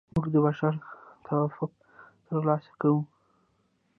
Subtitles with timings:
[0.13, 0.73] موږ د بشر
[1.25, 1.71] توافق
[2.27, 3.01] ترلاسه کوو.